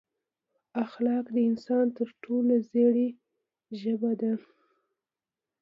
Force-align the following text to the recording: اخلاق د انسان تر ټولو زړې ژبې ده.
اخلاق 0.83 1.25
د 1.35 1.37
انسان 1.49 1.85
تر 1.97 2.09
ټولو 2.23 2.53
زړې 2.71 3.07
ژبې 3.79 4.13
ده. 4.21 4.31